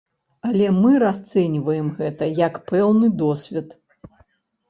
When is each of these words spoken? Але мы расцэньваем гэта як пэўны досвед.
Але 0.51 0.69
мы 0.75 0.93
расцэньваем 1.03 1.91
гэта 1.99 2.23
як 2.39 2.57
пэўны 2.71 3.07
досвед. 3.21 3.77